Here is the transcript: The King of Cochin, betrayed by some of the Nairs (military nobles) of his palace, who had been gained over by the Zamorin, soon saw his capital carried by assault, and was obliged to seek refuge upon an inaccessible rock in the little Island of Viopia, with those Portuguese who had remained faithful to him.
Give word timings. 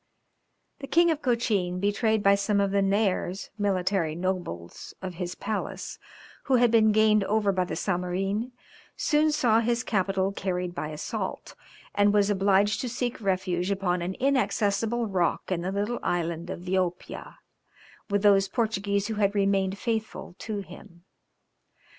The 0.79 0.87
King 0.87 1.11
of 1.11 1.21
Cochin, 1.21 1.79
betrayed 1.79 2.23
by 2.23 2.33
some 2.33 2.59
of 2.59 2.71
the 2.71 2.81
Nairs 2.81 3.51
(military 3.59 4.15
nobles) 4.15 4.95
of 4.99 5.13
his 5.13 5.35
palace, 5.35 5.99
who 6.45 6.55
had 6.55 6.71
been 6.71 6.91
gained 6.91 7.23
over 7.25 7.51
by 7.51 7.65
the 7.65 7.75
Zamorin, 7.75 8.51
soon 8.97 9.31
saw 9.31 9.59
his 9.59 9.83
capital 9.83 10.31
carried 10.31 10.73
by 10.73 10.87
assault, 10.87 11.53
and 11.93 12.13
was 12.15 12.31
obliged 12.31 12.81
to 12.81 12.89
seek 12.89 13.21
refuge 13.21 13.69
upon 13.69 14.01
an 14.01 14.15
inaccessible 14.15 15.05
rock 15.05 15.51
in 15.51 15.61
the 15.61 15.71
little 15.71 15.99
Island 16.01 16.49
of 16.49 16.61
Viopia, 16.61 17.35
with 18.09 18.23
those 18.23 18.47
Portuguese 18.47 19.05
who 19.05 19.13
had 19.21 19.35
remained 19.35 19.77
faithful 19.77 20.33
to 20.39 20.61
him. 20.61 21.03